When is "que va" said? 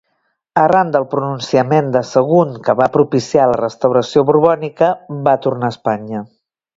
2.67-2.87